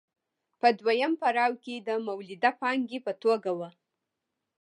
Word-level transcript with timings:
په 0.59 0.67
دویم 0.79 1.13
پړاو 1.21 1.53
کې 1.63 1.75
د 1.87 1.89
مولده 2.05 2.51
پانګې 2.59 2.99
په 3.05 3.13
توګه 3.23 3.51
وه 3.59 3.69